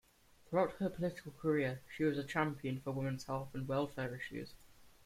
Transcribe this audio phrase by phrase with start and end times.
[0.49, 4.55] Throughout her political career, she was a champion for women's health and welfare issues.